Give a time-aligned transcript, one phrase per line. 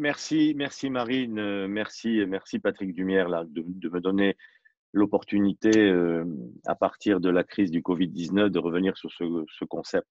[0.00, 4.34] Merci, merci Marine, euh, merci, merci Patrick Dumière de, me donner
[4.94, 6.24] l'opportunité, euh,
[6.64, 10.08] à partir de la crise du Covid-19, de revenir sur ce, concept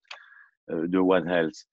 [0.70, 1.66] euh, de One Health.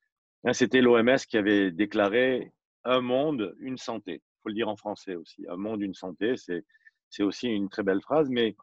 [0.45, 4.15] Hein, c'était l'OMS qui avait déclaré un monde, une santé.
[4.15, 5.45] Il faut le dire en français aussi.
[5.51, 6.37] Un monde, une santé,
[7.11, 8.57] c'est aussi une très belle phrase, mais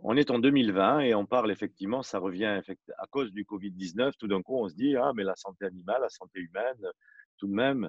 [0.00, 2.60] on est en 2020 et on parle effectivement, ça revient
[2.98, 4.14] à cause du Covid-19.
[4.18, 6.84] Tout d'un coup, on se dit, ah, mais la santé animale, la santé humaine,
[7.38, 7.88] tout de même.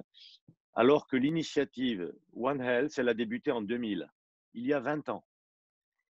[0.74, 4.10] Alors que l'initiative One Health, elle a débuté en 2000,
[4.54, 5.24] il y a 20 ans.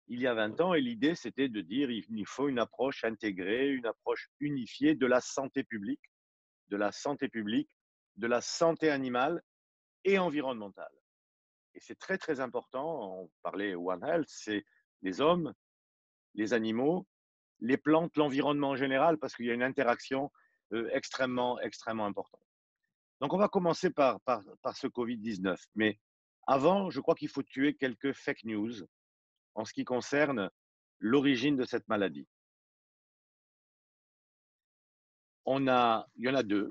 [0.08, 3.70] Il y a 20 ans, et l'idée, c'était de dire il faut une approche intégrée,
[3.70, 6.12] une approche unifiée de la santé publique,
[6.70, 7.70] de la santé publique,
[8.18, 9.42] de la santé animale
[10.04, 10.92] et environnementale.
[11.74, 14.64] Et c'est très, très important, on parlait One Health, c'est
[15.02, 15.54] les hommes,
[16.36, 17.08] les animaux,
[17.60, 20.32] les plantes, l'environnement en général, parce qu'il y a une interaction
[20.74, 22.42] euh, extrêmement, extrêmement importante.
[23.22, 24.20] Donc, on va commencer par,
[24.76, 25.58] ce Covid-19.
[25.76, 26.00] Mais
[26.48, 28.74] avant, je crois qu'il faut tuer quelques fake news
[29.56, 30.50] en ce qui concerne
[31.00, 32.28] l'origine de cette maladie.
[35.46, 36.70] On a, il y en a deux.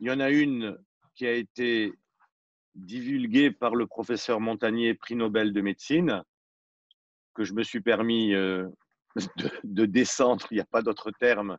[0.00, 0.78] Il y en a une
[1.14, 1.92] qui a été
[2.74, 6.22] divulguée par le professeur Montagnier, prix Nobel de médecine,
[7.34, 8.68] que je me suis permis euh,
[9.64, 11.58] de, descendre, il n'y a pas d'autre terme,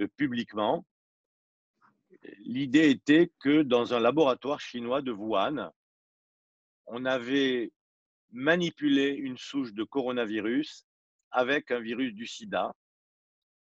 [0.00, 0.84] euh, publiquement.
[2.40, 5.70] L'idée était que dans un laboratoire chinois de Wuhan,
[6.86, 7.72] on avait
[8.32, 10.86] manipulé une souche de coronavirus
[11.30, 12.74] avec un virus du sida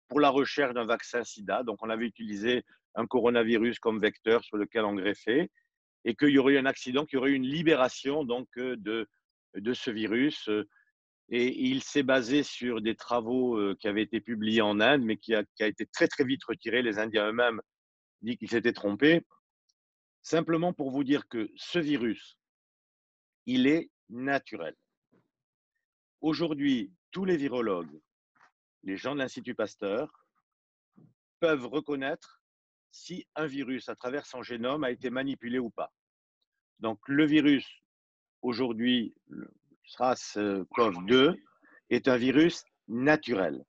[0.08, 1.64] pour la recherche d'un vaccin sida.
[1.64, 2.64] Donc, on avait utilisé
[2.96, 5.50] un coronavirus comme vecteur sur lequel on greffait
[6.04, 8.76] et qu'il y aurait eu un accident, qu'il y aurait eu une libération donc, euh,
[8.78, 9.08] de,
[9.56, 10.68] de ce virus euh,
[11.30, 15.18] et il s'est basé sur des travaux euh, qui avaient été publiés en Inde, mais
[15.18, 16.84] qui a, été très très vite retiré.
[16.84, 17.62] Les Indiens eux-mêmes
[18.26, 19.26] disent qu'ils s'étaient trompés.
[20.22, 22.38] Simplement pour vous dire que ce virus,
[23.46, 24.76] il est naturel.
[26.22, 28.02] Aujourd'hui, tous les virologues,
[28.84, 30.26] les gens de l'Institut Pasteur,
[31.40, 32.42] peuvent reconnaître
[32.92, 35.94] si un virus, à travers son génome, a été manipulé ou pas.
[36.80, 37.68] Donc le virus,
[38.42, 39.14] aujourd'hui,
[39.86, 41.36] SARS-CoV-2
[41.90, 43.64] est un virus naturel.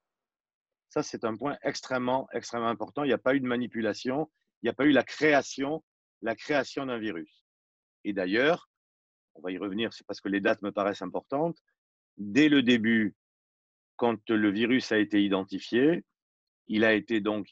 [0.88, 3.04] Ça, c'est un point extrêmement, extrêmement important.
[3.04, 4.30] Il n'y a pas eu de manipulation,
[4.62, 5.84] il n'y a pas eu la création,
[6.22, 7.44] la création d'un virus.
[8.04, 8.68] Et d'ailleurs,
[9.34, 11.58] on va y revenir, c'est parce que les dates me paraissent importantes.
[12.16, 13.14] Dès le début,
[13.96, 16.04] quand le virus a été identifié,
[16.68, 17.48] il a été donc,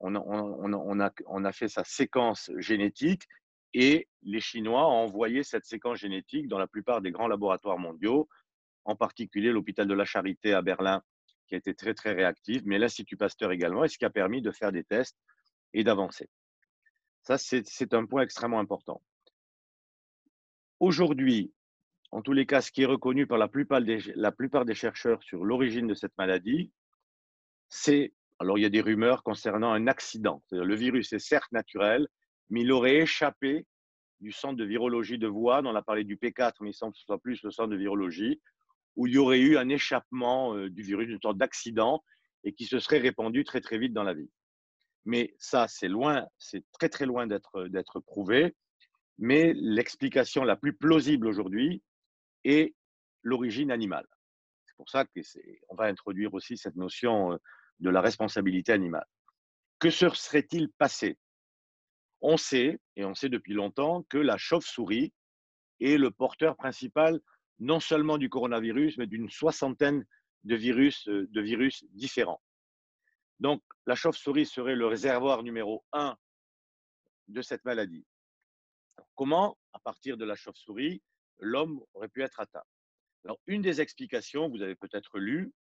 [0.00, 3.26] on a fait sa séquence génétique
[3.74, 8.28] et les Chinois ont envoyé cette séquence génétique dans la plupart des grands laboratoires mondiaux,
[8.84, 11.02] en particulier l'hôpital de la Charité à Berlin,
[11.48, 14.42] qui a été très, très réactif, mais l'Institut Pasteur également, et ce qui a permis
[14.42, 15.18] de faire des tests
[15.74, 16.30] et d'avancer.
[17.22, 19.02] Ça, c'est un point extrêmement important.
[20.80, 21.52] Aujourd'hui,
[22.10, 25.86] en tous les cas, ce qui est reconnu par la plupart des, chercheurs sur l'origine
[25.86, 26.70] de cette maladie,
[27.68, 30.42] c'est, alors il y a des rumeurs concernant un accident.
[30.52, 32.06] Le virus est certes naturel,
[32.50, 33.66] mais il aurait échappé
[34.20, 35.66] du centre de virologie de Wuhan.
[35.66, 37.76] On a parlé du P4, mais il semble que ce soit plus le centre de
[37.76, 38.40] virologie,
[38.96, 42.04] où il y aurait eu un échappement euh, du virus, une sorte d'accident,
[42.44, 44.30] et qui se serait répandu très très vite dans la vie.
[45.04, 48.54] Mais ça, c'est loin, c'est très très loin d'être d'être prouvé.
[49.18, 51.82] Mais l'explication la plus plausible aujourd'hui
[52.44, 52.74] est
[53.22, 54.06] l'origine animale.
[54.66, 57.36] C'est pour ça qu'on va introduire aussi cette notion euh,
[57.80, 59.06] de la responsabilité animale.
[59.78, 61.18] Que se serait-il passé?
[62.20, 65.12] On sait, et on sait depuis longtemps, que la chauve-souris
[65.80, 67.20] est le porteur principal
[67.60, 70.04] non seulement du coronavirus, mais d'une soixantaine
[70.44, 72.42] de virus, euh, de virus différents.
[73.40, 76.16] Donc, la chauve-souris serait le réservoir numéro un
[77.28, 78.06] de cette maladie.
[79.14, 81.02] comment, à partir de la chauve-souris,
[81.38, 82.64] l'homme aurait pu être atteint?
[83.24, 85.52] Alors, une des explications, vous avez peut-être lu,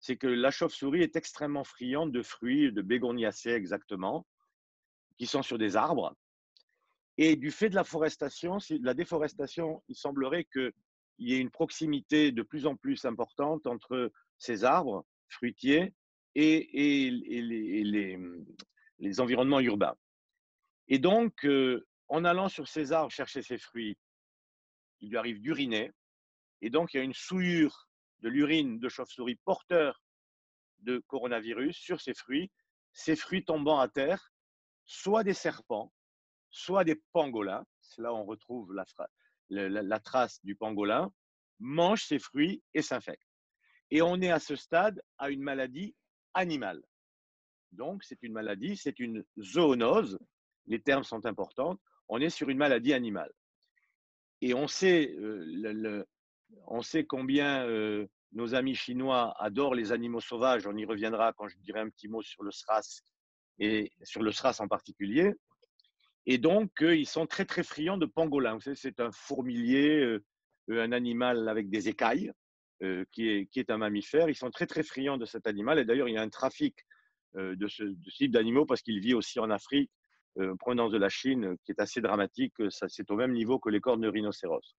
[0.00, 4.26] c'est que la chauve-souris est extrêmement friande de fruits, de bégoniacées exactement,
[5.16, 6.14] qui sont sur des arbres.
[7.16, 10.72] Et du fait de la de la déforestation, il semblerait qu'il
[11.18, 15.92] y ait une proximité de plus en plus importante entre ces arbres fruitiers
[16.38, 17.10] et,
[18.98, 19.96] les, environnements urbains.
[20.88, 23.98] Et donc, euh, en allant sur ces arbres chercher ces fruits,
[25.00, 25.92] il lui arrive d'uriner.
[26.60, 27.88] Et donc, il y a une souillure
[28.20, 30.02] de l'urine de chauve-souris porteur
[30.80, 32.50] de coronavirus sur ces fruits.
[32.92, 34.32] Ces fruits tombant à terre
[34.84, 35.92] soit des serpents,
[36.50, 38.74] soit des pangolins, c'est là où on retrouve
[39.50, 41.12] la, trace du pangolin,
[41.58, 43.22] mangent ces fruits et s'infectent.
[43.90, 45.94] Et on est à ce stade à une maladie
[46.34, 46.82] animale.
[47.72, 50.18] Donc, c'est une maladie, c'est une zoonose,
[50.66, 51.78] les termes sont importants.
[52.08, 53.32] on est sur une maladie animale.
[54.40, 56.06] Et on sait, le,
[56.66, 57.66] on sait combien
[58.32, 60.66] nos amis chinois adorent les animaux sauvages.
[60.66, 63.02] On y reviendra quand je dirai un petit mot sur le SRAS
[63.58, 65.34] et sur le SRAS en particulier.
[66.26, 68.58] Et donc, ils sont très, très friands de pangolin.
[68.74, 70.18] c'est un fourmilier,
[70.68, 72.32] un animal avec des écailles,
[73.12, 74.28] qui, est, qui est un mammifère.
[74.28, 75.78] Ils sont très, très friands de cet animal.
[75.78, 76.76] Et d'ailleurs, il y a un trafic
[77.34, 79.90] de ce, type d'animaux parce qu'il vit aussi en Afrique,
[80.38, 82.54] en provenance de la Chine, qui est assez dramatique.
[82.70, 84.76] C'est au même niveau que les cornes de rhinocéros.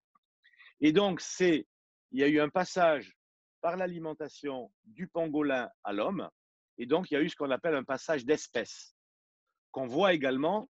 [0.82, 1.68] Et donc, c'est,
[2.12, 3.16] il y a eu un passage
[3.62, 6.30] par l'alimentation du pangolin à l'homme.
[6.78, 8.96] Et donc, il y a eu ce qu'on appelle un passage d'espèces,
[9.72, 10.70] qu'on voit également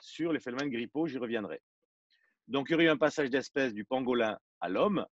[0.00, 1.60] sur les phénomènes grippaux, j'y reviendrai.
[2.46, 5.04] Donc, il y aurait eu un passage d'espèces du pangolin à l'homme.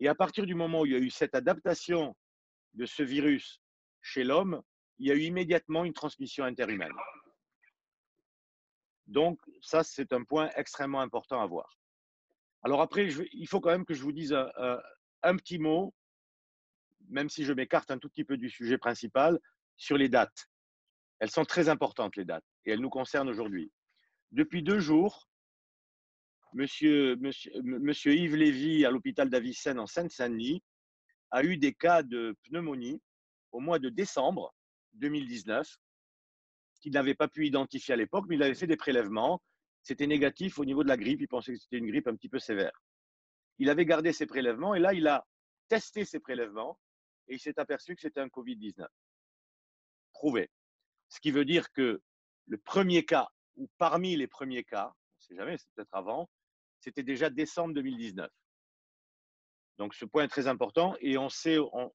[0.00, 2.16] Et à partir du moment où il y a eu cette adaptation
[2.74, 3.60] de ce virus
[4.02, 4.62] chez l'homme,
[4.98, 6.92] il y a eu immédiatement une transmission interhumaine.
[9.06, 11.78] Donc, ça, c'est un point extrêmement important à voir.
[12.62, 15.94] Alors après, il faut quand même que je vous dise un, petit mot,
[17.08, 19.38] même si je m'écarte un tout petit peu du sujet principal,
[19.76, 20.48] sur les dates.
[21.20, 23.70] Elles sont très importantes, les dates, et elles nous concernent aujourd'hui.
[24.32, 25.28] Depuis deux jours,
[26.52, 30.62] monsieur, Yves Lévy, à l'hôpital d'Avicenne en Seine-Saint-Denis,
[31.30, 33.00] a eu des cas de pneumonie
[33.52, 34.54] au mois de décembre
[34.94, 35.68] 2019
[36.80, 39.42] qu'il n'avait pas pu identifier à l'époque, mais il avait fait des prélèvements
[39.86, 41.20] c'était négatif au niveau de la grippe.
[41.20, 42.82] Il pensait que c'était une grippe un petit peu sévère.
[43.58, 45.24] Il avait gardé ses prélèvements et là, il a
[45.68, 46.76] testé ses prélèvements
[47.28, 48.84] et il s'est aperçu que c'était un Covid-19.
[50.12, 50.50] Prouvé.
[51.08, 52.02] Ce qui veut dire que
[52.46, 56.28] le premier cas, ou parmi les premiers cas, on ne sait jamais, c'est peut-être avant,
[56.80, 58.30] c'était déjà décembre 2019.
[59.78, 61.92] Donc ce point est très important et on sait, on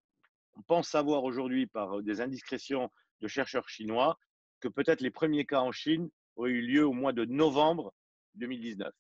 [0.68, 2.92] pense savoir aujourd'hui par des indiscrétions
[3.22, 4.18] de chercheurs chinois
[4.60, 7.94] que peut-être les premiers cas en Chine aurait eu lieu au mois de novembre
[8.36, 8.94] 2019,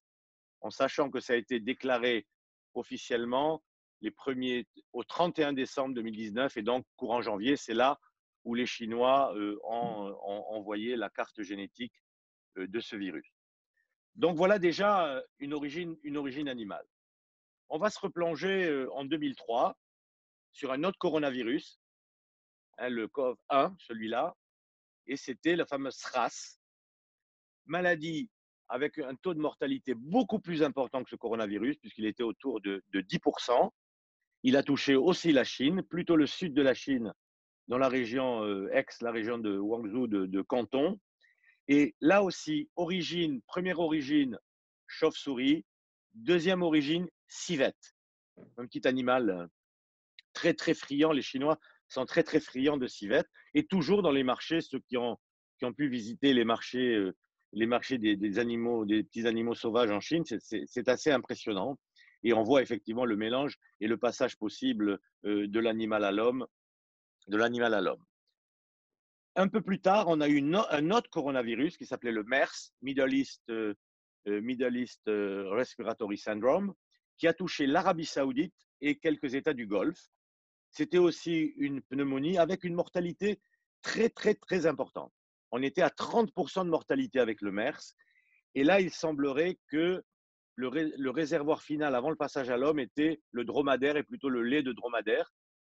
[0.62, 2.28] en sachant que ça a été déclaré
[2.74, 3.64] officiellement
[4.02, 8.00] les premiers, au 31 décembre 2019 et donc courant janvier, c'est là
[8.44, 10.16] où les Chinois euh, ont,
[10.50, 11.94] envoyé la carte génétique
[12.58, 13.32] euh, de ce virus.
[14.16, 16.86] Donc voilà déjà une origine, animale.
[17.69, 19.78] On va se replonger en 2003
[20.52, 21.80] sur un autre coronavirus,
[22.78, 24.36] hein, le COV1, celui-là,
[25.08, 26.60] et c'était la fameuse SRAS,
[27.66, 28.30] maladie
[28.72, 32.81] avec un taux de mortalité beaucoup plus important que ce coronavirus, puisqu'il était autour de,
[32.94, 33.69] 10%.
[34.44, 37.13] Il a touché aussi la Chine, plutôt le sud de la Chine,
[37.68, 40.98] dans la région ex, la région de Guangzhou, de, Canton.
[41.68, 44.38] Et là aussi, origine, première origine,
[44.88, 45.66] chauve-souris.
[46.13, 47.96] Deuxième origine, civette.
[48.58, 49.48] Un petit animal euh,
[50.34, 51.12] très, très friand.
[51.12, 53.28] Les Chinois sont très, très friands de civette.
[53.54, 55.18] Et toujours dans les marchés, ceux qui ont,
[55.78, 57.16] pu visiter les marchés euh,
[57.54, 61.78] les marchés des, animaux, des petits animaux sauvages en Chine, c'est assez impressionnant.
[62.24, 66.46] Et on voit effectivement le mélange et le passage possible euh, de l'animal à l'homme,
[67.28, 68.04] de l'animal à l'homme.
[69.36, 73.13] Un peu plus tard, on a eu un autre coronavirus qui s'appelait le MERS, Middle
[73.13, 73.74] East, euh,
[74.27, 76.74] euh, East Respiratory Syndrome,
[77.17, 80.10] qui a touché l'Arabie saoudite et quelques États du Golfe.
[80.72, 83.39] C'était aussi une pneumonie avec une mortalité
[83.82, 85.13] très, très, très importante
[85.51, 87.96] on était à 30% de mortalité avec le MERS.
[88.56, 90.03] Et là, il semblerait que
[90.56, 94.63] le, réservoir final avant le passage à l'homme était le dromadaire et plutôt le lait
[94.63, 95.34] de dromadaire.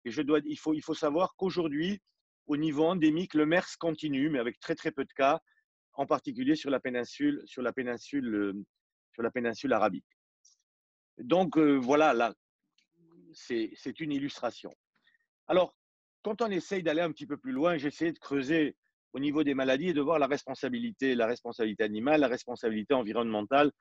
[0.06, 2.01] Et je dois, il faut savoir qu'aujourd'hui,
[2.48, 5.40] au niveau endémique, le MERS continue, mais avec très très peu de cas,
[5.94, 8.66] en particulier sur la péninsule, sur la péninsule, euh,
[9.14, 10.06] sur la péninsule arabique.
[11.18, 12.34] Donc euh, voilà, là,
[13.34, 14.74] c'est une illustration.
[15.48, 15.76] Alors,
[16.24, 18.76] quand on essaye d'aller un petit peu plus loin, j'essaie de creuser
[19.14, 23.72] au niveau des maladies et de voir la responsabilité, la responsabilité animale, la responsabilité environnementale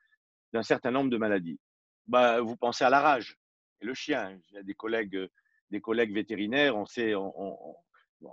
[0.51, 1.59] d'un certain nombre de maladies.
[2.05, 3.37] Bah, vous pensez à la rage
[3.81, 4.37] et le chien.
[4.49, 5.27] Il y a des collègues,
[5.71, 7.75] des collègues vétérinaires, on sait, on,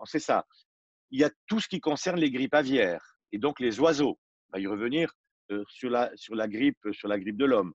[0.04, 0.46] sait ça.
[1.10, 4.18] Il y a tout ce qui concerne les grippes aviaires et donc les oiseaux.
[4.48, 5.12] On va y revenir
[5.50, 7.72] euh, sur, la, sur, la grippe, sur la grippe de l'homme.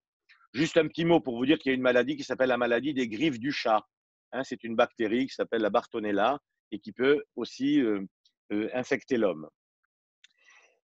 [0.54, 2.58] Juste un petit mot pour vous dire qu'il y a une maladie qui s'appelle la
[2.58, 3.86] maladie des griffes du chat.
[4.32, 6.40] Hein, c'est une bactérie qui s'appelle la Bartonella
[6.72, 8.02] et qui peut aussi euh,
[8.52, 9.50] euh, infecter l'homme.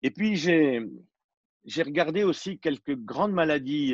[0.02, 3.94] Et puis, j'ai regardé aussi quelques grandes maladies,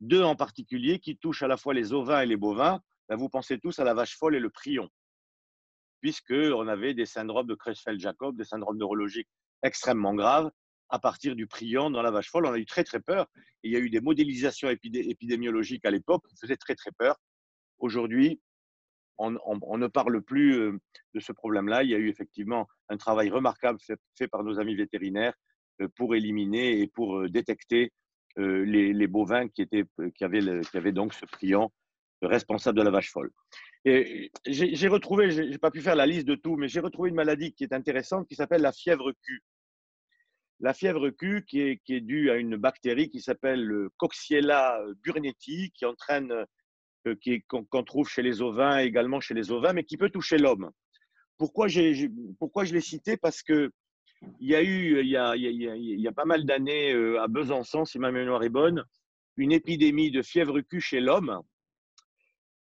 [0.00, 2.80] deux en particulier, qui touchent à la fois les ovins et les bovins.
[3.08, 4.88] Ben, vous pensez tous à la vache folle et le prion,
[6.04, 9.30] puisqu'on avait des syndromes de Creutzfeldt-Jacob, des syndromes neurologiques
[9.62, 10.50] extrêmement graves
[10.90, 12.44] à partir du prion dans la vache folle.
[12.44, 13.26] On a eu très, très peur.
[13.62, 17.16] il y a eu des modélisations épidémiologiques à l'époque qui faisaient très, très peur.
[17.78, 18.38] Aujourd'hui,
[19.16, 20.78] on, ne parle plus euh,
[21.14, 21.84] de ce problème-là.
[21.84, 25.32] Il y a eu effectivement un travail remarquable fait, par nos amis vétérinaires
[25.96, 27.92] pour éliminer et pour détecter
[28.36, 29.62] les, bovins qui,
[30.22, 31.72] avaient qui avaient donc ce prion
[32.20, 33.30] responsable de la vache folle.
[33.84, 37.16] J'ai retrouvé, je n'ai pas pu faire la liste de tout, mais j'ai retrouvé une
[37.16, 39.42] maladie qui est intéressante qui s'appelle la fièvre Q.
[40.60, 45.84] La fièvre Q qui est, due à une bactérie qui s'appelle le Coxiella burnetii, qui
[45.84, 46.32] entraîne,
[47.06, 47.14] euh,
[47.48, 50.70] qu'on trouve chez les ovins, également chez les ovins, mais qui peut toucher l'homme.
[51.36, 53.18] Pourquoi, je l'ai cité?
[53.18, 53.70] Parce que
[54.40, 56.46] il y a eu, il y a, il y a, il y a pas mal
[56.46, 58.82] d'années euh, à Besançon, si ma mémoire est bonne,
[59.36, 61.42] une épidémie de fièvre Q chez l'homme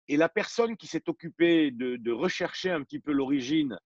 [0.09, 3.79] et la personne qui s'est occupée de, rechercher un petit peu l'origine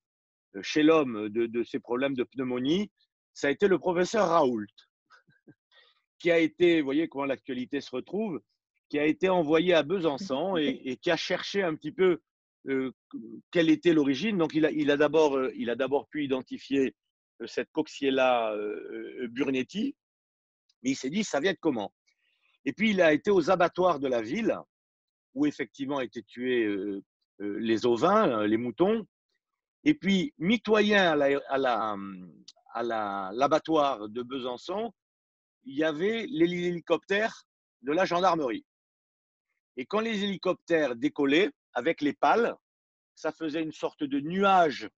[0.54, 2.90] euh, chez l'homme de, ces problèmes de pneumonie,
[3.34, 4.66] ça a été le professeur Raoult,
[6.18, 8.40] qui a été, vous voyez comment l'actualité se retrouve,
[8.88, 12.20] qui a été envoyé à Besançon et, qui a cherché un petit peu
[12.68, 12.92] euh,
[13.50, 14.38] quelle était l'origine.
[14.38, 16.94] Donc, il a, il a d'abord euh, pu identifier
[17.44, 18.56] cette Coxiella
[19.28, 19.94] burnetii,
[20.82, 21.92] mais il s'est dit, ça vient de comment?
[22.64, 24.58] Et puis, il a été aux abattoirs de la ville
[25.36, 26.66] où effectivement étaient tués
[27.38, 29.06] les ovins, les moutons.
[29.84, 34.92] Et puis, mitoyen à l'abattoir la, de Besançon,
[35.64, 37.44] il y avait les hélicoptères
[37.82, 38.64] de la gendarmerie.
[39.76, 42.56] Et quand les hélicoptères décollaient avec les pales,
[43.14, 44.88] ça faisait une sorte de nuage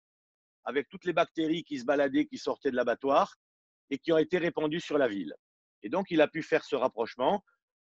[0.65, 3.35] avec toutes les bactéries qui se baladaient, qui sortaient de l'abattoir
[3.91, 5.35] et qui ont été répandues sur la ville.
[5.83, 7.43] Et donc, il a pu faire ce rapprochement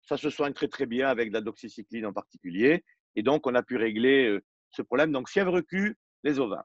[0.06, 2.84] ça se soigne très très bien avec la doxycycline en particulier.
[3.16, 5.12] Et donc, on a pu régler euh, ce problème.
[5.12, 6.64] Donc, fièvre Q, les ovins.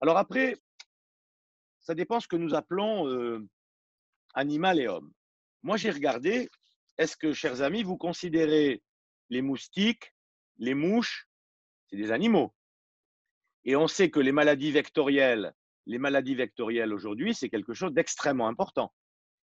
[0.00, 0.56] Alors après,
[1.80, 3.46] ça dépend ce que nous appelons euh,
[4.34, 5.12] animal et homme.
[5.62, 6.50] Moi, j'ai regardé,
[6.98, 8.82] est-ce que, chers amis, vous considérez
[9.30, 10.12] les moustiques,
[10.58, 11.28] les mouches,
[11.88, 12.54] c'est des animaux?
[13.64, 15.54] Et on sait que les maladies vectorielles,
[15.86, 18.92] les maladies vectorielles aujourd'hui, c'est quelque chose d'extrêmement important.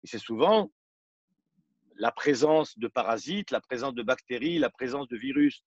[0.04, 0.70] Et c'est souvent
[1.98, 5.64] la présence de parasites, la présence de bactéries, la présence de virus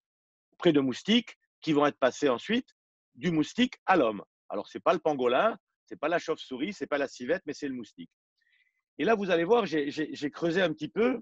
[0.53, 2.69] auprès de moustiques qui vont être passés ensuite
[3.15, 4.23] du moustique à l'homme.
[4.49, 7.07] Alors, ce n'est pas le pangolin, ce n'est pas la chauve-souris, ce n'est pas la
[7.07, 8.09] civette, mais c'est le moustique.
[8.97, 11.21] Et là, vous allez voir, j'ai creusé un petit peu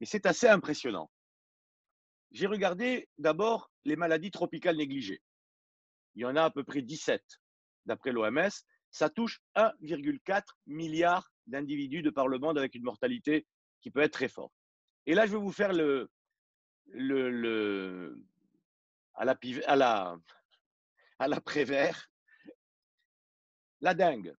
[0.00, 1.10] et c'est assez impressionnant.
[2.30, 5.20] J'ai regardé d'abord les maladies tropicales négligées.
[6.14, 7.22] Il y en a à peu près 17
[7.86, 8.50] d'après l'OMS.
[8.90, 13.46] Ça touche 1,4 milliard d'individus de par le monde avec une mortalité
[13.80, 14.52] qui peut être très fort.
[15.06, 16.10] Et là, je vais vous faire le,
[16.86, 18.22] le,
[19.14, 20.18] à la, à la,
[21.18, 22.10] à la prévert,
[23.80, 24.34] dengue.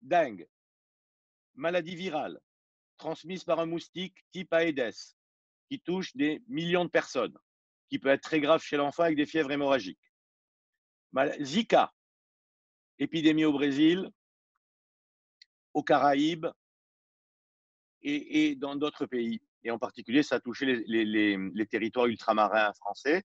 [0.00, 0.48] Dengue,
[1.54, 2.40] maladie virale
[2.98, 4.94] transmise par un moustique type Aedes
[5.68, 7.36] qui touche des millions de personnes,
[7.88, 10.12] qui peut être très grave chez l'enfant avec des fièvres hémorragiques.
[11.40, 11.92] Zika,
[12.98, 14.10] épidémie au Brésil,
[15.72, 16.48] aux Caraïbes,
[18.02, 19.40] et, dans d'autres pays.
[19.64, 23.22] Et en particulier, ça a touché les, territoires ultramarins français.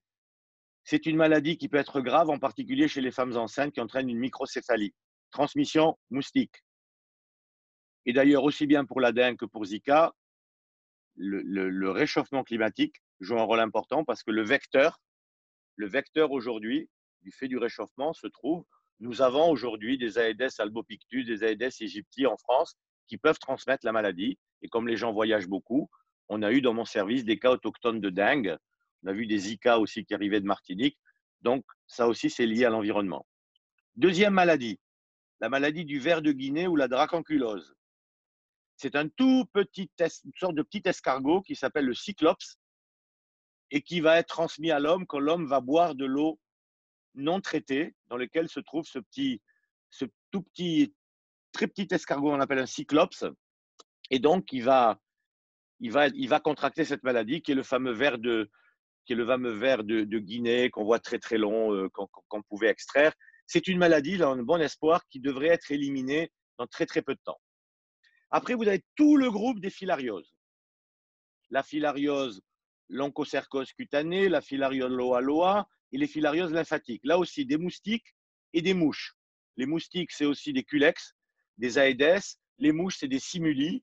[0.82, 4.08] C'est une maladie qui peut être grave, en particulier chez les femmes enceintes qui entraîne
[4.08, 4.94] une microcéphalie,
[5.30, 6.62] transmission moustique.
[8.06, 10.12] Et d'ailleurs, aussi bien pour la dengue que pour Zika,
[11.16, 15.00] le, réchauffement climatique joue un rôle important parce que le vecteur,
[15.76, 16.90] le vecteur aujourd'hui,
[17.22, 18.64] du fait du réchauffement, se trouve.
[19.00, 22.76] Nous avons aujourd'hui des Aedes albopictus, des Aedes aegypti en France
[23.06, 24.38] qui peuvent transmettre la maladie.
[24.64, 25.90] Et comme les gens voyagent beaucoup,
[26.28, 28.56] on a eu dans mon service des cas autochtones de dengue.
[29.02, 30.98] On a vu des Zika aussi qui arrivaient de Martinique.
[31.42, 33.26] Donc, ça aussi, c'est lié à l'environnement.
[33.94, 34.80] Deuxième maladie,
[35.40, 37.74] la maladie du ver de Guinée ou la dracunculose.
[38.76, 42.58] C'est un tout petit, une sorte de petit escargot qui s'appelle le cyclops
[43.70, 46.40] et qui va être transmis à l'homme quand l'homme va boire de l'eau
[47.14, 49.42] non traitée dans laquelle se trouve ce petit,
[49.90, 50.94] ce tout petit
[51.52, 53.24] très petit escargot, on appelle un cyclops.
[54.14, 55.00] Et donc, il va,
[55.80, 58.48] il va, il va contracter cette maladie qui est le fameux ver de,
[59.04, 62.68] qui est le fameux ver de, Guinée qu'on voit très très long, euh, qu'on pouvait
[62.68, 63.12] extraire.
[63.48, 67.16] C'est une maladie, a un bon espoir, qui devrait être éliminée dans très très peu
[67.16, 67.40] de temps.
[68.30, 70.32] Après, vous avez tout le groupe des filarioses.
[71.50, 72.40] La filariose
[72.88, 77.02] l'onchocercose cutanée, la filariose loa loa et les filarioses lymphatiques.
[77.02, 78.14] Là aussi, des moustiques
[78.52, 79.16] et des mouches.
[79.56, 81.16] Les moustiques, c'est aussi des culex,
[81.58, 82.38] des Aedes.
[82.58, 83.82] Les mouches, c'est des simuli.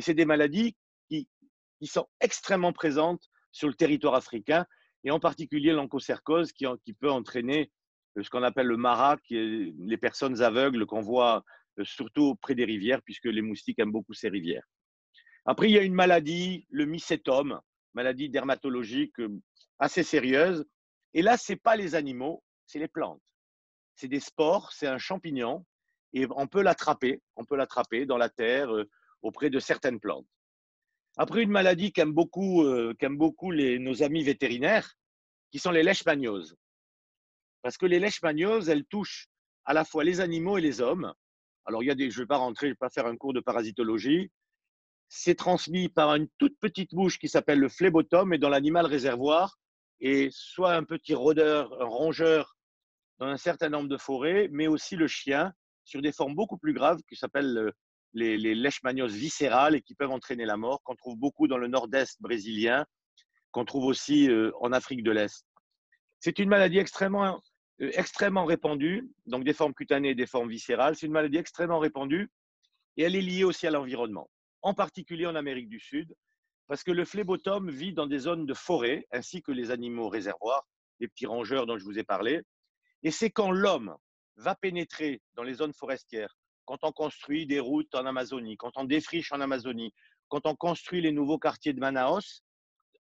[0.00, 0.74] Et c'est des maladies
[1.10, 1.28] qui,
[1.82, 4.64] sont extrêmement présentes sur le territoire africain,
[5.04, 6.64] et en particulier l'onchocercose qui,
[6.94, 7.70] peut entraîner
[8.16, 11.44] euh, ce qu'on appelle le est les personnes aveugles qu'on voit
[11.78, 14.64] euh, surtout près des rivières, puisque les moustiques aiment beaucoup ces rivières.
[15.44, 17.60] Après, il y a une maladie, le mycétome,
[17.92, 19.28] maladie dermatologique euh,
[19.78, 20.64] assez sérieuse.
[21.12, 23.20] Et là, ce n'est pas les animaux, c'est les plantes.
[23.96, 25.66] C'est des spores, c'est un champignon
[26.14, 28.70] et on peut l'attraper, on peut l'attraper dans la terre,
[29.22, 30.26] auprès de certaines plantes.
[31.16, 34.94] Après, une maladie qu'aiment beaucoup, euh, beaucoup les, nos amis vétérinaires,
[35.50, 36.56] qui sont les leishmanioses.
[37.62, 39.28] Parce que les leishmanioses, elles touchent
[39.64, 41.12] à la fois les animaux et les hommes.
[41.66, 43.06] Alors, il y a des, je ne vais pas rentrer, je ne vais pas faire
[43.06, 44.30] un cours de parasitologie.
[45.08, 49.58] C'est transmis par une toute petite bouche qui s'appelle le phlébotome et dans l'animal réservoir,
[50.00, 52.56] et soit un petit rôdeur, un rongeur
[53.18, 55.52] dans un certain nombre de forêts, mais aussi le chien
[55.84, 57.72] sur des formes beaucoup plus graves qui s'appellent euh,
[58.12, 61.68] les, les leishmanioses viscérales et qui peuvent entraîner la mort, qu'on trouve beaucoup dans le
[61.68, 62.84] nord-est brésilien,
[63.52, 65.44] qu'on trouve aussi euh, en Afrique de l'Est.
[66.20, 67.40] C'est une maladie extrêmement,
[67.80, 70.96] euh, extrêmement répandue, donc des formes cutanées et des formes viscérales.
[70.96, 72.30] C'est une maladie extrêmement répandue
[72.96, 74.30] et elle est liée aussi à l'environnement,
[74.62, 76.14] en particulier en Amérique du Sud,
[76.66, 80.66] parce que le phlébotome vit dans des zones de forêt, ainsi que les animaux réservoirs,
[81.00, 82.42] les petits rongeurs dont je vous ai parlé.
[83.02, 83.96] Et c'est quand l'homme
[84.36, 88.84] va pénétrer dans les zones forestières, quand on construit des routes en Amazonie, quand on
[88.84, 89.92] défriche en Amazonie,
[90.28, 92.42] quand on construit les nouveaux quartiers de Manaus,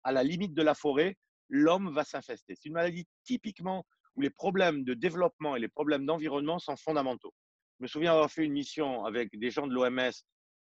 [0.02, 1.16] à la limite de la forêt,
[1.48, 2.54] l'homme va s'infester.
[2.54, 3.84] C'est une maladie typiquement
[4.16, 7.32] où les problèmes de développement et les problèmes d'environnement sont fondamentaux.
[7.78, 10.12] Je me souviens avoir fait une mission avec des gens de l'OMS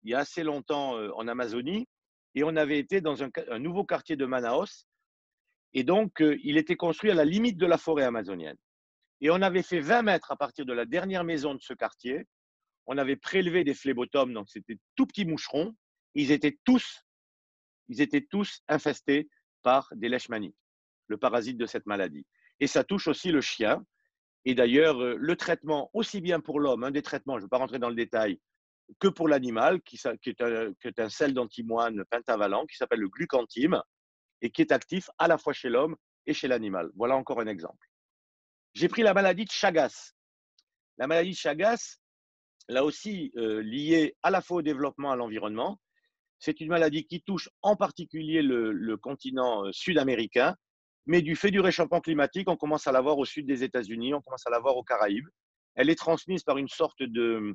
[0.06, 1.88] il y a assez longtemps euh, en Amazonie
[2.36, 4.88] et on avait été dans un, nouveau quartier de Manaus
[5.74, 8.58] et donc euh, il était construit à la limite de la forêt amazonienne.
[9.22, 12.28] Et on avait fait 20 mètres à partir de la dernière maison de ce quartier
[12.88, 15.76] on avait prélevé des phlébotomes, donc c'était tout petits moucherons.
[16.14, 17.04] Ils étaient tous,
[17.88, 19.30] ils étaient tous infestés
[19.64, 20.56] par des leishmanies,
[21.08, 22.26] le parasite de cette maladie.
[22.60, 23.84] Et ça touche aussi le chien.
[24.46, 27.50] Et d'ailleurs, euh, le traitement, aussi bien pour l'homme, un des traitements, je ne vais
[27.50, 28.40] pas rentrer dans le détail,
[29.00, 33.10] que pour l'animal, qui, est un, qui est un sel d'antimoine pentavalent, qui s'appelle le
[33.10, 33.82] glucantime,
[34.42, 35.96] et qui est actif à la fois chez l'homme
[36.28, 36.92] et chez l'animal.
[36.96, 37.88] Voilà encore un exemple.
[38.74, 40.14] J'ai pris la maladie de Chagas.
[40.98, 41.98] La maladie de Chagas,
[42.68, 45.80] là aussi euh, liée à la fois au développement à l'environnement.
[46.40, 50.56] C'est une maladie qui touche en particulier le, continent euh, sud-américain,
[51.06, 54.14] mais du fait du réchauffement climatique, on commence à la voir au sud des États-Unis,
[54.14, 55.28] on commence à la voir aux Caraïbes.
[55.76, 57.54] Elle est transmise par une sorte de,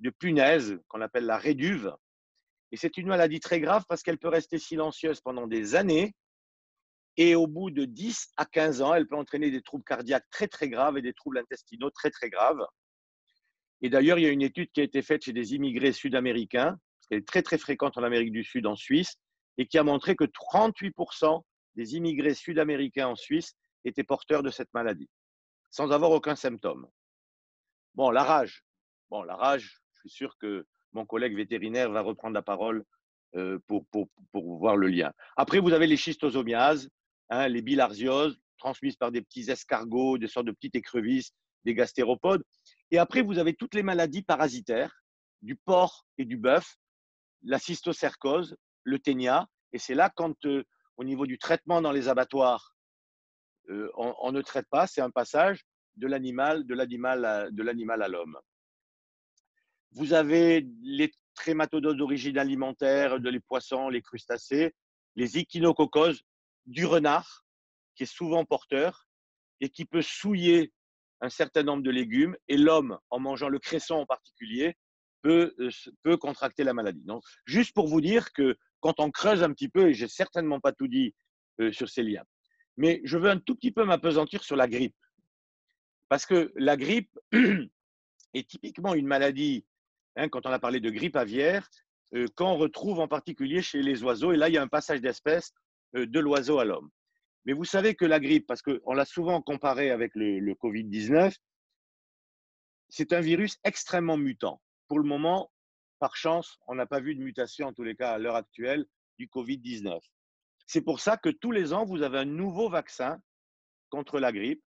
[0.00, 1.92] de punaise qu'on appelle la réduve.
[2.70, 6.14] Et c'est une maladie très grave parce qu'elle peut rester silencieuse pendant des années.
[7.18, 10.48] Et au bout de 10 à 15 ans, elle peut entraîner des troubles cardiaques très
[10.48, 12.64] très graves et des troubles intestinaux très très graves.
[13.82, 16.78] Et d'ailleurs, il y a une étude qui a été faite chez des immigrés sud-américains,
[17.08, 19.16] qu'elle est très très fréquente en Amérique du Sud, en Suisse,
[19.58, 21.42] et qui a montré que 38%
[21.74, 25.10] des immigrés sud-américains en Suisse étaient porteurs de cette maladie,
[25.70, 26.86] sans avoir aucun symptôme.
[27.94, 28.64] Bon, la rage.
[29.10, 32.84] Bon, la rage, je suis sûr que mon collègue vétérinaire va reprendre la parole
[33.34, 35.12] euh, pour, pour, pour, voir le lien.
[35.36, 36.88] Après, vous avez les schistosomiases,
[37.30, 41.32] hein, les bilharzioses, transmises par des petits escargots, des sortes de petites écrevisses,
[41.64, 42.44] des gastéropodes.
[42.92, 45.02] Et après, vous avez toutes les maladies parasitaires
[45.40, 46.76] du porc et du bœuf,
[47.42, 49.48] la cystocercose, le ténia.
[49.72, 50.62] Et c'est là quand, euh,
[50.98, 52.76] au niveau du traitement dans les abattoirs,
[53.70, 55.64] euh, on, ne traite pas, c'est un passage
[55.96, 58.38] de l'animal, de l'animal, de l'animal à l'homme.
[59.92, 64.74] Vous avez les trématodes d'origine alimentaire, de les poissons, les crustacés,
[65.16, 66.22] les echinococoses
[66.66, 67.46] du renard,
[67.94, 69.06] qui est souvent porteur
[69.60, 70.72] et qui peut souiller
[71.22, 74.76] un certain nombre de légumes et l'homme, en mangeant le cresson en particulier,
[75.22, 75.70] peut, euh,
[76.02, 77.04] peut contracter la maladie.
[77.04, 80.60] Donc, juste pour vous dire que quand on creuse un petit peu, et j'ai certainement
[80.60, 81.14] pas tout dit
[81.60, 82.24] euh, sur ces liens,
[82.76, 84.96] mais je veux un tout petit peu m'apesantir sur la grippe.
[86.08, 87.16] Parce que la grippe
[88.34, 89.64] est typiquement une maladie,
[90.16, 91.68] hein, quand on a parlé de grippe aviaire,
[92.14, 94.32] euh, qu'on retrouve en particulier chez les oiseaux.
[94.32, 95.52] Et là, il y a un passage d'espèce
[95.94, 96.90] de l'oiseau à l'homme.
[97.44, 101.34] Mais vous savez que la grippe, parce qu'on l'a souvent comparé avec le, Covid-19,
[102.88, 104.60] c'est un virus extrêmement mutant.
[104.86, 105.50] Pour le moment,
[105.98, 108.86] par chance, on n'a pas vu de mutation, en tous les cas à l'heure actuelle,
[109.18, 109.98] du Covid-19.
[110.66, 113.20] C'est pour ça que tous les ans, vous avez un nouveau vaccin
[113.90, 114.62] contre la grippe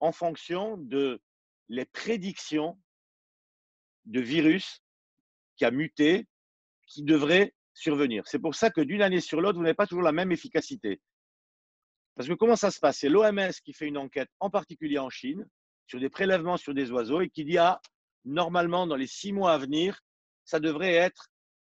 [0.00, 1.20] en fonction de
[1.68, 2.78] les prédictions
[4.04, 4.82] de virus
[5.56, 6.28] qui a muté,
[6.86, 8.26] qui devrait survenir.
[8.26, 11.00] C'est pour ça que d'une année sur l'autre, vous n'avez pas toujours la même efficacité.
[12.16, 12.98] Parce que comment ça se passe?
[12.98, 15.46] C'est l'OMS qui fait une enquête, en particulier en Chine,
[15.86, 17.80] sur des prélèvements sur des oiseaux et qui dit ah,
[18.24, 20.00] normalement, dans les six mois à venir,
[20.44, 21.28] ça devrait être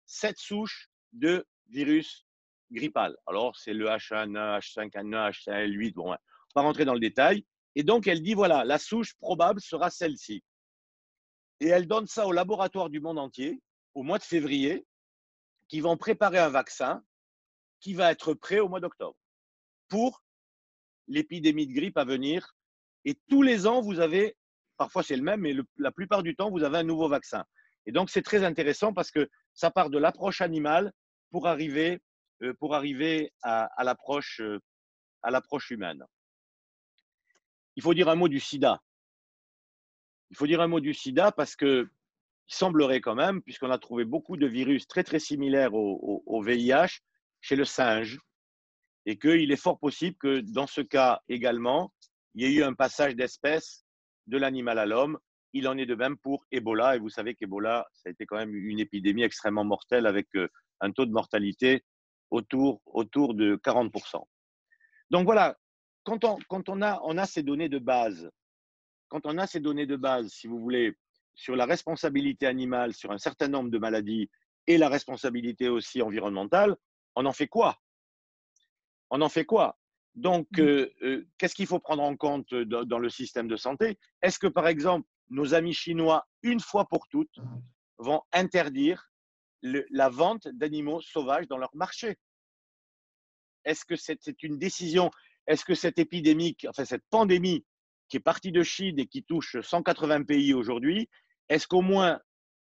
[0.05, 2.25] sept souches de virus
[2.71, 3.15] grippal.
[3.25, 6.17] Alors, c'est le H1N1, H5N1, H5N8, bon, on
[6.55, 7.45] va rentrer dans le détail.
[7.75, 10.43] Et donc, elle dit voilà, la souche probable sera celle-ci.
[11.59, 13.61] Et elle donne ça au laboratoire du monde entier
[13.95, 14.85] au mois de février,
[15.67, 17.03] qui vont préparer un vaccin
[17.79, 19.17] qui va être prêt au mois d'octobre
[19.87, 20.21] pour
[21.07, 22.55] l'épidémie de grippe à venir.
[23.05, 24.35] Et tous les ans, vous avez,
[24.77, 27.45] parfois c'est le même, mais la plupart du temps, vous avez un nouveau vaccin.
[27.85, 30.91] Et donc, c'est très intéressant parce que ça part de l'approche animale
[31.31, 32.01] pour arriver,
[32.43, 34.41] euh, pour arriver à, à l'approche
[35.69, 36.03] humaine.
[37.75, 38.81] Il faut dire un mot du sida.
[40.29, 41.89] Il faut dire un mot du sida parce que
[42.49, 46.41] il semblerait quand même, puisqu'on a trouvé beaucoup de virus très très similaires au, au,
[46.41, 47.01] VIH
[47.41, 48.19] chez le singe,
[49.07, 51.93] et qu'il est fort possible que dans ce cas également,
[52.35, 53.85] il y ait eu un passage d'espèce
[54.27, 55.17] de l'animal à l'homme.
[55.53, 58.35] Il en est de même pour Ebola, et vous savez qu'Ebola, ça a été quand
[58.35, 60.49] même une épidémie extrêmement mortelle avec euh,
[60.81, 61.85] un taux de mortalité
[62.31, 62.81] autour,
[63.33, 64.21] de 40%.
[65.09, 65.57] Donc voilà,
[66.03, 68.29] quand, on, quand on, a, on a ces données de base,
[69.07, 70.97] quand on a ces données de base, si vous voulez,
[71.33, 74.29] sur la responsabilité animale, sur un certain nombre de maladies
[74.67, 76.75] et la responsabilité aussi environnementale,
[77.15, 77.79] on en fait quoi?
[79.09, 79.77] On en fait quoi?
[80.15, 80.61] Donc, mmh.
[80.61, 83.99] euh, euh, qu'est-ce qu'il faut prendre en compte dans, le système de santé?
[84.21, 87.37] Est-ce que, par exemple, nos amis chinois, une fois pour toutes,
[87.99, 89.11] vont interdire
[89.61, 92.17] la vente d'animaux sauvages dans leur marché?
[93.63, 95.11] Est-ce que c'est une décision?
[95.45, 97.65] Est-ce que cette épidémie, enfin cette pandémie
[98.09, 101.09] qui est partie de Chine et qui touche 180 pays aujourd'hui,
[101.49, 102.19] est-ce qu'au moins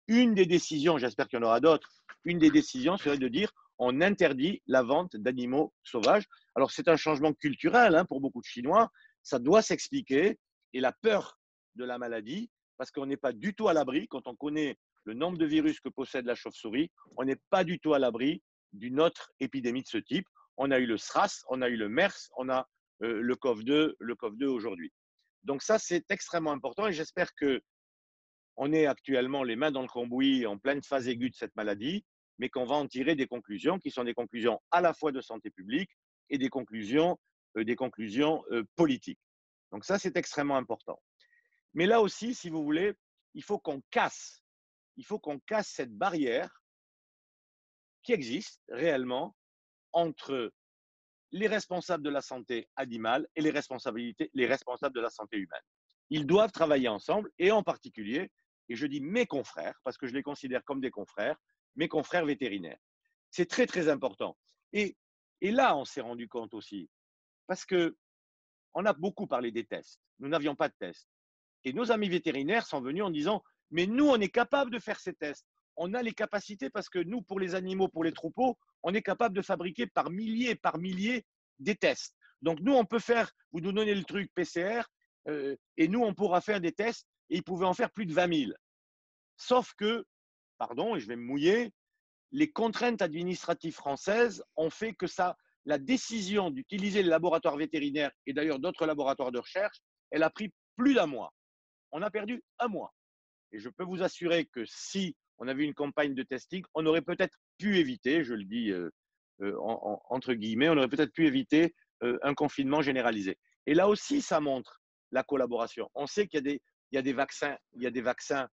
[0.06, 1.90] une des décisions, j'espère qu'il y en aura d'autres,
[2.24, 6.24] une des décisions serait de dire on interdit la vente d'animaux sauvages.
[6.54, 8.90] Alors c'est un changement culturel hein, pour beaucoup de Chinois,
[9.22, 10.38] ça doit s'expliquer
[10.72, 11.38] et la peur
[11.76, 15.14] de la maladie, parce qu'on n'est pas du tout à l'abri, quand on connaît le
[15.14, 19.00] nombre de virus que possède la chauve-souris, on n'est pas du tout à l'abri d'une
[19.00, 20.26] autre épidémie de ce type.
[20.56, 22.68] On a eu le SRAS, on a eu le MERS, on a
[23.02, 24.92] euh, le COV2, le COV2 aujourd'hui.
[25.42, 27.60] Donc ça, c'est extrêmement important et j'espère que
[28.56, 32.04] on est actuellement les mains dans le cambouis en pleine phase aiguë de cette maladie,
[32.38, 35.20] mais qu'on va en tirer des conclusions qui sont des conclusions à la fois de
[35.20, 35.90] santé publique
[36.30, 37.18] et des conclusions,
[37.56, 39.20] euh, des conclusions euh, politiques.
[39.72, 41.00] Donc ça, c'est extrêmement important.
[41.74, 42.94] Mais là aussi, si vous voulez,
[43.34, 44.42] il faut qu'on casse,
[44.96, 46.62] il faut qu'on casse cette barrière
[48.02, 49.34] qui existe réellement
[49.92, 50.52] entre
[51.32, 55.62] les responsables de la santé animale et les, responsabilités, les responsables de la santé humaine.
[56.10, 58.30] Ils doivent travailler ensemble et en particulier,
[58.68, 61.36] et je dis mes confrères, parce que je les considère comme des confrères,
[61.76, 62.78] mes confrères vétérinaires.
[63.30, 64.36] C'est très, très important.
[64.72, 64.96] Et,
[65.40, 66.88] et là, on s'est rendu compte aussi,
[67.46, 67.96] parce que
[68.74, 70.00] on a beaucoup parlé des tests.
[70.18, 71.08] Nous n'avions pas de tests.
[71.64, 75.00] Et nos amis vétérinaires sont venus en disant, mais nous, on est capable de faire
[75.00, 75.46] ces tests.
[75.76, 79.02] On a les capacités parce que nous, pour les animaux, pour les troupeaux, on est
[79.02, 81.24] capable de fabriquer par milliers, par milliers
[81.58, 82.16] des tests.
[82.42, 84.82] Donc nous, on peut faire, vous nous donnez le truc PCR,
[85.28, 88.12] euh, et nous, on pourra faire des tests et ils pouvaient en faire plus de
[88.12, 88.52] 20 000.
[89.36, 90.04] Sauf que,
[90.58, 91.72] pardon, et je vais me mouiller,
[92.32, 95.36] les contraintes administratives françaises ont fait que ça,
[95.66, 99.78] la décision d'utiliser le laboratoire vétérinaire et d'ailleurs d'autres laboratoires de recherche,
[100.10, 101.32] elle a pris plus d'un mois.
[101.92, 102.92] On a perdu un mois.
[103.52, 107.02] Et je peux vous assurer que si on avait une campagne de testing, on aurait
[107.02, 108.90] peut-être pu éviter, je le dis euh,
[109.40, 109.56] euh,
[110.10, 113.38] entre guillemets, on aurait peut-être pu éviter euh, un confinement généralisé.
[113.66, 115.88] Et là aussi, ça montre la collaboration.
[115.94, 116.44] On sait qu'il
[116.92, 118.48] y a des, vaccins, il y a des vaccins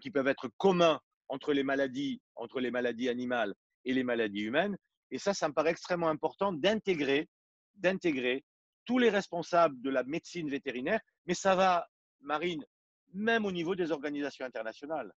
[0.00, 4.76] qui peuvent être communs entre les maladies, entre les maladies animales et les maladies humaines.
[5.10, 7.28] Et ça, ça me paraît extrêmement important d'intégrer,
[7.76, 8.44] d'intégrer
[8.84, 11.00] tous les responsables de la médecine vétérinaire.
[11.26, 11.88] Mais ça va,
[12.20, 12.64] Marine,
[13.12, 15.12] même au niveau des organisations internationales.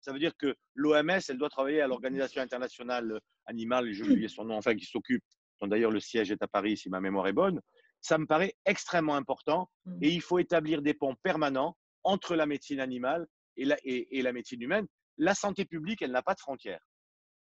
[0.00, 4.44] Ça veut dire que l'OMS, elle doit travailler à l'Organisation internationale animale, j'ai oublié son
[4.44, 5.24] nom, enfin, qui s'occupe,
[5.60, 7.60] dont d'ailleurs le siège est à Paris, si ma mémoire est bonne.
[8.00, 9.98] Ça me paraît extrêmement important mmh.
[10.02, 14.32] et il faut établir des ponts permanents entre la médecine animale et la, et, la
[14.32, 14.86] médecine humaine.
[15.18, 16.80] La santé publique, elle n'a pas de frontières.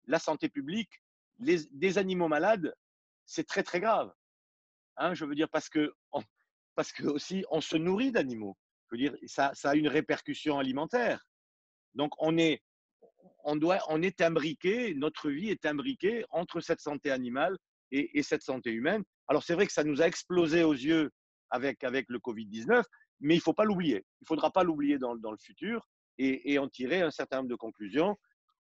[0.05, 1.01] La santé publique,
[1.39, 2.73] les, des animaux malades,
[3.25, 4.13] c'est très très grave.
[4.97, 5.93] Hein, je veux dire parce que,
[6.75, 8.57] parce que aussi on se nourrit d'animaux.
[8.87, 11.25] Je veux dire, ça, ça a une répercussion alimentaire.
[11.95, 12.61] Donc on est,
[13.43, 17.57] on doit, on est imbriqué, notre vie est imbriquée entre cette santé animale
[17.91, 19.03] et, et cette santé humaine.
[19.27, 21.11] Alors c'est vrai que ça nous a explosé aux yeux
[21.49, 22.83] avec, avec le Covid-19,
[23.21, 24.05] mais il faut pas l'oublier.
[24.21, 25.87] Il faudra pas l'oublier dans, dans, le futur
[26.23, 28.17] et, et, en tirer un certain nombre de conclusions.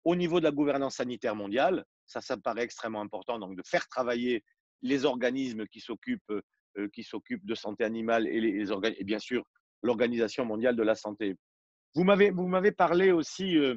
[0.03, 3.63] Au niveau de la gouvernance sanitaire mondiale, ça, ça me paraît extrêmement important, donc de
[3.65, 4.43] faire travailler
[4.81, 6.41] les organismes qui s'occupent
[6.77, 9.45] euh, qui s'occupent de santé animale et, les, et bien sûr
[9.81, 11.37] l'Organisation mondiale de la santé.
[11.93, 13.75] Vous m'avez, vous m'avez parlé aussi euh,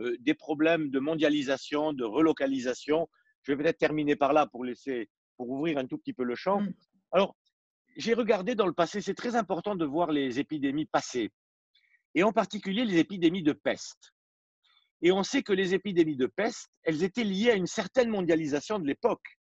[0.00, 3.08] euh, des problèmes de mondialisation, de relocalisation.
[3.42, 5.08] Je vais peut-être terminer par là pour laisser,
[5.38, 6.60] pour ouvrir un tout petit peu le champ.
[6.60, 6.74] Mmh.
[7.12, 7.34] Alors,
[7.96, 11.30] j'ai regardé dans le passé, c'est très important de voir les épidémies passées,
[12.16, 14.12] et en particulier les épidémies de peste.
[15.02, 18.78] Et on sait que les épidémies de peste, elles étaient liées à une certaine mondialisation
[18.78, 19.38] de l'époque.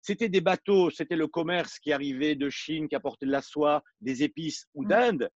[0.00, 3.82] C'était des bateaux, c'était le commerce qui arrivait de Chine, qui apportait de la soie,
[4.00, 4.88] des épices ou mmh.
[4.88, 5.30] d'Inde,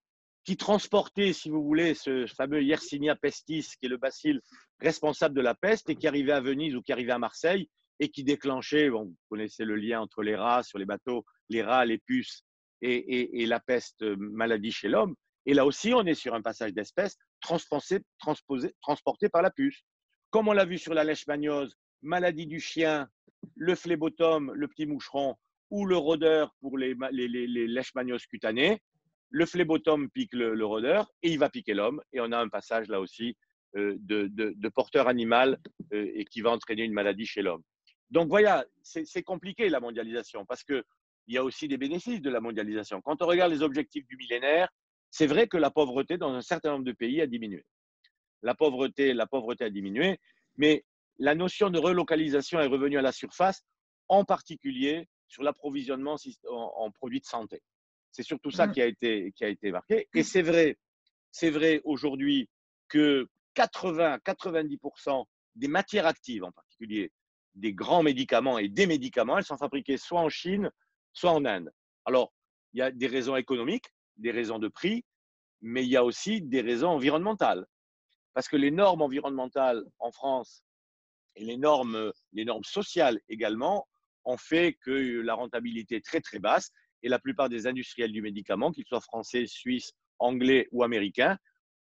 [0.44, 4.38] qui transportait, si vous voulez, ce fameux Yersinia pestis, qui est le bacille
[4.78, 7.68] responsable de la peste et qui arrivait à Venise ou qui arrivait à Marseille
[7.98, 11.62] et qui déclenchait, bon, vous connaissez le lien entre les rats sur les bateaux, les
[11.62, 12.44] rats, les puces
[12.80, 15.16] et, et, la peste euh, maladie chez l'homme.
[15.46, 19.82] Et là aussi, on est sur un passage d'espèces transporté par la puce.
[20.30, 23.08] Comme on l'a vu sur la leishmaniose, maladie du chien,
[23.54, 25.36] le phlébotome, le petit moucheron,
[25.70, 27.82] ou le rôdeur pour les, les,
[28.28, 28.80] cutanées,
[29.30, 32.00] le phlébotome pique le, rôdeur et il va piquer l'homme.
[32.12, 33.36] Et on a un passage là aussi
[33.76, 35.58] euh, de, de, porteur animal
[35.92, 37.62] euh, et qui va entraîner une maladie chez l'homme.
[38.10, 40.84] Donc voilà, c'est compliqué la mondialisation parce qu'il
[41.26, 43.00] y a aussi des bénéfices de la mondialisation.
[43.00, 44.68] Quand on regarde les objectifs du millénaire,
[45.10, 47.64] c'est vrai que la pauvreté dans un certain nombre de pays a diminué.
[48.42, 50.18] La pauvreté, la pauvreté a diminué,
[50.56, 50.84] mais
[51.18, 53.64] la notion de relocalisation est revenue à la surface,
[54.08, 56.16] en particulier sur l'approvisionnement
[56.48, 57.62] en, produits de santé.
[58.12, 58.72] C'est surtout ça mmh.
[58.72, 60.08] qui a été, qui a été marqué.
[60.14, 60.78] Et c'est vrai,
[61.32, 62.48] c'est vrai aujourd'hui
[62.88, 65.24] que 80-90%
[65.56, 67.10] des matières actives, en particulier
[67.54, 70.70] des grands médicaments et des médicaments, elles sont fabriquées soit en Chine,
[71.12, 71.72] soit en Inde.
[72.04, 72.32] Alors,
[72.74, 73.86] il y a des raisons économiques,
[74.16, 75.04] des raisons de prix,
[75.60, 77.66] mais il y a aussi des raisons environnementales.
[78.34, 80.62] Parce que les normes environnementales en France
[81.36, 83.88] et les normes, les normes sociales également
[84.24, 86.70] ont fait que la rentabilité est très très basse
[87.02, 91.38] et la plupart des industriels du médicament, qu'ils soient français, suisses, anglais ou américains,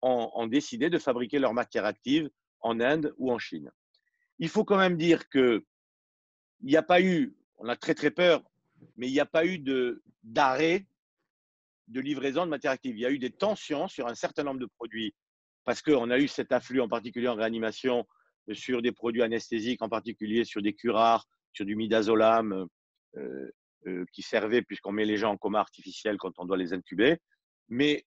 [0.02, 3.70] ont, décidé de fabriquer leurs matières actives en Inde ou en Chine.
[4.38, 5.62] Il faut quand même dire qu'il
[6.62, 8.42] n'y a pas eu, on a très très peur,
[8.96, 9.58] mais il n'y a pas eu
[10.22, 10.86] d'arrêt
[11.88, 12.96] de, livraison de matières actives.
[12.96, 15.14] Il y a eu des tensions sur un certain nombre de produits
[15.64, 18.06] parce qu'on a eu cet afflux en particulier en réanimation
[18.52, 22.66] sur des produits anesthésiques, en particulier sur des curares, sur du midazolam,
[23.16, 23.50] euh,
[23.86, 27.18] euh, qui servait puisqu'on met les gens en coma artificiel quand on doit les intuber.
[27.68, 28.04] Mais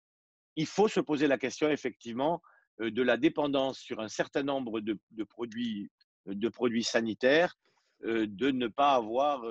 [0.55, 2.41] il faut se poser la question effectivement
[2.81, 5.89] euh, de la dépendance sur un certain nombre de, produits,
[6.25, 7.55] de produits sanitaires,
[8.03, 9.45] de ne pas avoir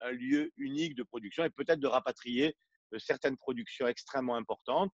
[0.00, 2.56] un, lieu unique de production et peut-être de rapatrier
[2.96, 4.92] certaines productions extrêmement importantes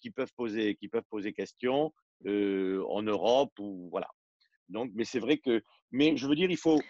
[0.00, 1.92] qui peuvent poser, qui peuvent poser question
[2.26, 4.08] en Europe ou voilà.
[4.72, 6.80] Donc, mais c'est vrai que, mais je veux dire, il faut,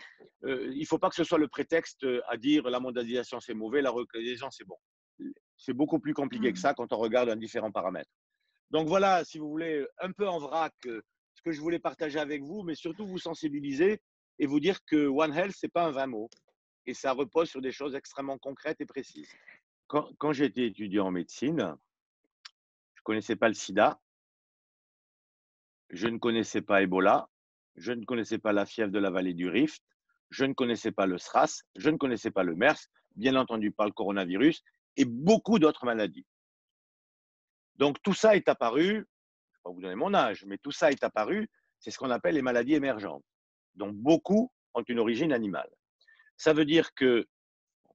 [0.44, 3.82] euh, il faut pas que ce soit le prétexte à dire la mondialisation c'est mauvais,
[3.82, 4.76] la relocalisation c'est bon.
[5.56, 6.62] C'est beaucoup plus compliqué que mmh.
[6.62, 8.10] ça quand on regarde un différents paramètres.
[8.70, 11.02] Donc voilà, si vous voulez, un peu en vrac, euh,
[11.34, 14.00] ce que je voulais partager avec vous, mais surtout vous sensibiliser
[14.38, 16.30] et vous dire que One Health c'est pas un vain mot
[16.86, 19.30] et ça repose sur des choses extrêmement concrètes et précises.
[19.92, 21.76] Quand, j'étais étudiant en médecine,
[22.94, 24.00] je connaissais pas le SIDA,
[25.90, 27.28] je ne connaissais pas Ebola,
[27.76, 29.84] je ne connaissais pas la fièvre de la vallée du Rift,
[30.30, 33.84] je ne connaissais pas le SRAS, je ne connaissais pas le MERS, bien entendu pas
[33.84, 34.62] le coronavirus
[34.96, 36.24] et beaucoup d'autres maladies.
[37.76, 40.72] Donc tout ça est apparu, je ne vais pas vous donner mon âge, mais tout
[40.72, 41.50] ça est apparu,
[41.80, 43.26] c'est ce qu'on appelle les maladies émergentes,
[43.74, 45.70] dont beaucoup ont une origine animale.
[46.38, 47.28] Ça veut dire que,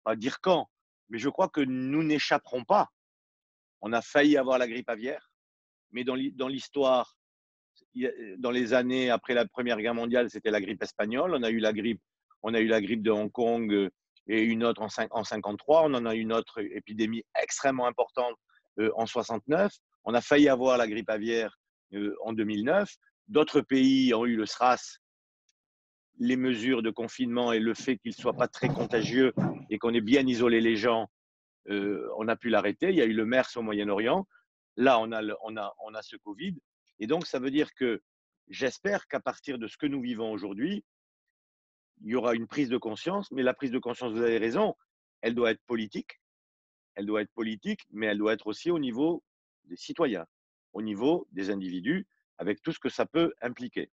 [0.04, 0.70] pas dire quand,
[1.10, 2.90] mais je crois que nous n'échapperons pas.
[3.82, 5.32] On a failli avoir la grippe aviaire,
[5.92, 7.18] mais dans l'histoire
[8.38, 11.34] dans les années après la Première Guerre mondiale, c'était la grippe espagnole.
[11.34, 12.02] On a eu la grippe,
[12.44, 13.90] on a eu la grippe de Hong Kong euh,
[14.28, 15.84] et une autre en, 1953.
[15.84, 18.36] On en a eu une autre épidémie extrêmement importante
[18.80, 19.74] euh, en 69.
[20.04, 21.58] On a failli avoir la grippe aviaire
[21.94, 22.90] euh, en 2009.
[23.28, 25.00] D'autres pays ont eu le SRAS.
[26.20, 29.34] Les mesures de confinement et le fait qu'il ne soit pas très contagieux
[29.70, 31.10] et qu'on ait bien isolé les gens,
[31.68, 32.90] on a pu l'arrêter.
[32.90, 34.28] Il y a eu le MERS au Moyen-Orient.
[34.78, 36.56] Là, on a, on, a, on a ce Covid.
[37.00, 38.02] Et donc, ça veut dire que
[38.48, 40.84] j'espère qu'à partir de ce que nous vivons aujourd'hui,
[42.02, 44.76] il y aura une prise de conscience, mais la prise de conscience, vous avez raison,
[45.22, 46.20] elle doit être politique,
[46.96, 49.24] elle doit être politique, mais elle doit être aussi au niveau
[49.66, 50.26] des citoyens,
[50.74, 53.92] au niveau des individus, avec tout ce que ça peut impliquer.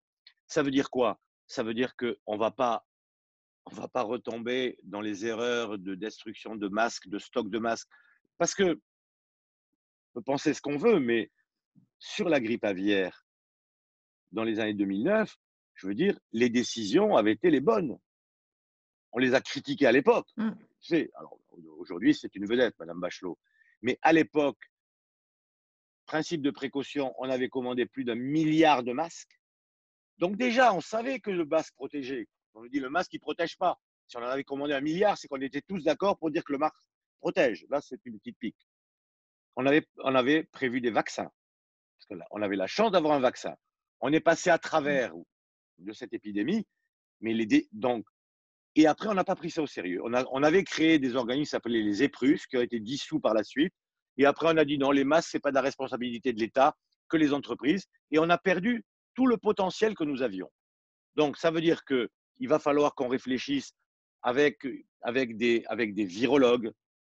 [0.48, 1.20] Ça veut dire quoi?
[1.48, 2.86] Ça veut dire qu'on ne va pas
[3.66, 7.88] on va pas retomber dans les erreurs de destruction de masques, de stock de masques,
[8.38, 11.32] parce que on peut penser ce qu'on veut, mais
[11.98, 13.26] sur la grippe aviaire
[14.32, 15.34] dans les années 2009,
[15.76, 17.98] je veux dire, les décisions avaient été les bonnes.
[19.12, 20.28] On les a critiquées à l'époque.
[20.38, 20.52] Mmh.
[21.78, 23.38] aujourd'hui, c'est une vedette, Madame Bachelot.
[23.82, 24.60] Mais à l'époque,
[26.06, 29.40] principe de précaution, on avait commandé plus d'un milliard de masques.
[30.18, 32.28] Donc déjà, on savait que le masque protégeait.
[32.54, 33.80] On nous dit le masque, il ne protège pas.
[34.08, 36.52] Si on en avait commandé un milliard, c'est qu'on était tous d'accord pour dire que
[36.52, 36.76] le masque
[37.20, 37.66] protège.
[37.70, 38.68] Là, c'est une petite pique.
[39.56, 41.32] On avait, on avait prévu des vaccins
[42.32, 43.56] on avait la chance d'avoir un vaccin.
[44.02, 44.60] On est passé à mmh.
[44.60, 45.14] travers
[45.80, 46.66] de cette épidémie,
[47.22, 48.06] mais les donc
[48.76, 50.02] et après on n'a pas pris ça au sérieux.
[50.04, 53.74] On, avait créé des organismes appelés les EPRUS qui ont été dissous par la suite
[54.18, 56.40] Et après, on a dit non, les masques, ce n'est pas de la responsabilité de
[56.40, 56.76] l'État,
[57.08, 57.86] que les entreprises.
[58.10, 58.84] Et on a perdu
[59.16, 60.50] tout le potentiel que nous avions.
[61.16, 63.74] Donc, ça veut dire qu'il va falloir qu'on réfléchisse
[64.22, 64.66] avec,
[65.02, 66.72] avec, des, avec des virologues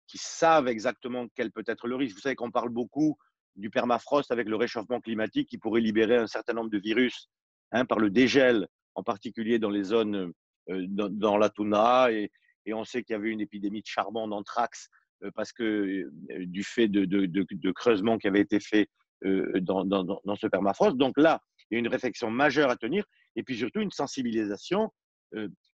[0.06, 2.16] qui savent exactement quel peut être le risque.
[2.16, 3.16] Vous savez qu'on parle beaucoup
[3.56, 7.28] du permafrost avec le réchauffement climatique qui pourrait libérer un certain nombre de virus
[7.72, 10.32] hein, par le dégel, en particulier dans les zones,
[10.70, 12.10] euh, dans, la Tuna.
[12.10, 12.30] Et,
[12.72, 14.88] on sait qu'il y avait une épidémie de charbon d'anthrax
[15.22, 16.10] euh, parce que euh,
[16.46, 18.88] du fait de, de, de, creusements qui avaient été faits
[19.22, 20.98] dans, dans, ce permafrost.
[20.98, 23.04] Donc là, il y a une réflexion majeure à tenir
[23.36, 24.92] et puis surtout une sensibilisation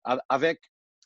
[0.04, 0.60] avec,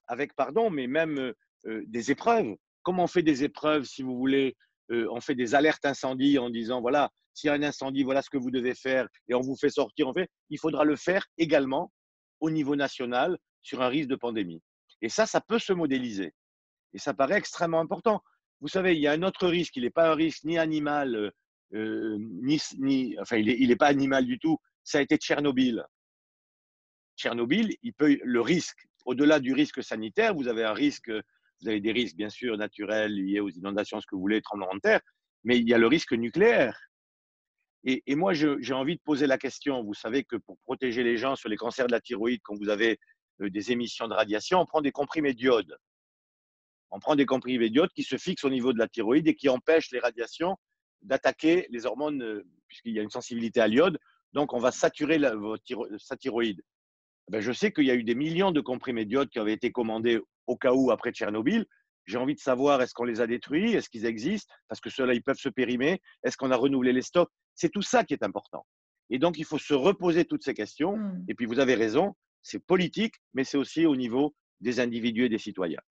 [0.07, 1.33] avec, pardon, mais même
[1.65, 2.55] des épreuves.
[2.83, 4.55] Comment on fait des épreuves, si vous voulez,
[4.89, 8.29] on fait des alertes incendie en disant, voilà, s'il y a un incendie, voilà ce
[8.29, 11.25] que vous devez faire et on vous fait sortir, en fait, il faudra le faire
[11.37, 11.91] également
[12.39, 14.61] au niveau national sur un risque de pandémie.
[15.01, 16.33] Et ça, ça peut se modéliser.
[16.93, 18.21] Et ça paraît extrêmement important.
[18.61, 21.31] Vous savez, il y a un autre risque, il n'est pas un risque ni animal,
[21.71, 25.85] ni, ni, enfin, il n'est pas animal du tout, ça a été Tchernobyl.
[27.17, 31.11] Tchernobyl, il peut, le risque, au-delà du risque sanitaire, vous avez un risque,
[31.61, 34.75] vous avez des risques bien sûr naturels liés aux inondations, ce que vous voulez, tremblements
[34.75, 35.01] de terre,
[35.43, 36.77] mais il y a le risque nucléaire.
[37.85, 39.83] Et, moi, j'ai envie de poser la question.
[39.83, 42.67] Vous savez que pour protéger les gens sur les cancers de la thyroïde, quand vous
[42.67, 42.99] avez
[43.41, 45.77] euh, des émissions de radiation, on prend des comprimés d'iode.
[46.91, 49.47] On prend des comprimés d'iode qui se fixent au niveau de la thyroïde et qui
[49.47, 50.57] empêchent les radiations
[51.01, 53.97] d'attaquer les hormones, euh, puisqu'il y a une sensibilité à l'iode.
[54.33, 55.33] Donc, on va saturer la,
[55.97, 56.61] sa thyroïde.
[57.27, 59.53] Eh ben, je sais qu'il y a eu des millions de comprimés d'iode qui avaient
[59.53, 61.65] été commandés au cas où après Tchernobyl.
[62.05, 63.73] J'ai envie de savoir, est-ce qu'on les a détruits?
[63.73, 64.51] Est-ce qu'ils existent?
[64.67, 66.01] Parce que ceux-là, ils peuvent se périmer.
[66.23, 67.29] Est-ce qu'on a renouvelé les stocks?
[67.53, 68.65] C'est tout ça qui est important.
[69.11, 70.97] Et donc, il faut se reposer toutes ces questions.
[70.97, 71.25] Mmh.
[71.27, 75.29] Et puis, vous avez raison, c'est politique, mais c'est aussi au niveau des individus et
[75.29, 75.81] des citoyens.